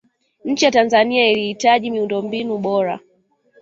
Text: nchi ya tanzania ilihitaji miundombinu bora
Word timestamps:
nchi 0.45 0.65
ya 0.65 0.71
tanzania 0.71 1.27
ilihitaji 1.31 1.91
miundombinu 1.91 2.57
bora 2.57 2.99